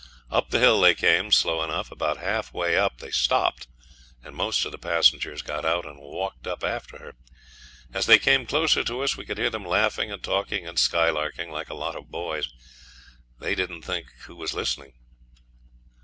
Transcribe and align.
Up 0.31 0.49
the 0.49 0.57
hill 0.57 0.81
they 0.81 0.95
came 0.95 1.31
slow 1.31 1.61
enough. 1.63 1.91
About 1.91 2.17
half 2.17 2.51
way 2.51 2.75
up 2.75 2.97
they 2.97 3.11
stopped, 3.11 3.67
and 4.23 4.35
most 4.35 4.65
of 4.65 4.71
the 4.71 4.79
passengers 4.79 5.43
got 5.43 5.63
out 5.63 5.85
and 5.85 5.99
walked 5.99 6.47
up 6.47 6.63
after 6.63 6.97
her. 6.97 7.13
As 7.93 8.07
they 8.07 8.17
came 8.17 8.47
closer 8.47 8.83
to 8.83 9.01
us 9.03 9.15
we 9.15 9.25
could 9.27 9.37
hear 9.37 9.51
them 9.51 9.63
laughing 9.63 10.11
and 10.11 10.23
talking 10.23 10.65
and 10.65 10.79
skylarking, 10.79 11.51
like 11.51 11.69
a 11.69 11.75
lot 11.75 11.95
of 11.95 12.09
boys. 12.09 12.49
They 13.37 13.53
didn't 13.53 13.83
think 13.83 14.07
who 14.25 14.35
was 14.35 14.55
listening. 14.55 14.93